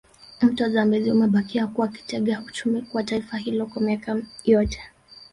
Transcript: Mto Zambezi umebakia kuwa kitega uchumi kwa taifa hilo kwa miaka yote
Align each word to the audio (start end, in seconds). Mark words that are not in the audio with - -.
Mto 0.41 0.69
Zambezi 0.69 1.11
umebakia 1.11 1.67
kuwa 1.67 1.87
kitega 1.87 2.41
uchumi 2.47 2.81
kwa 2.81 3.03
taifa 3.03 3.37
hilo 3.37 3.65
kwa 3.65 3.81
miaka 3.81 4.21
yote 4.45 4.79